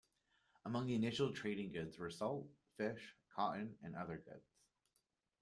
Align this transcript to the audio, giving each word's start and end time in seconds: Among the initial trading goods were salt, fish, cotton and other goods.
Among 0.65 0.87
the 0.87 0.95
initial 0.95 1.31
trading 1.31 1.71
goods 1.73 1.99
were 1.99 2.09
salt, 2.09 2.47
fish, 2.75 3.15
cotton 3.35 3.75
and 3.83 3.95
other 3.95 4.17
goods. 4.17 4.49